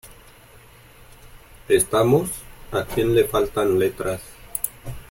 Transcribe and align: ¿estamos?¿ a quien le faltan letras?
¿estamos?¿ 1.69 2.31
a 2.71 2.85
quien 2.85 3.13
le 3.13 3.25
faltan 3.25 3.77
letras? 3.77 4.19